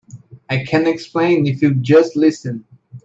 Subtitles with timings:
[0.49, 2.65] I can explain if you'll just listen.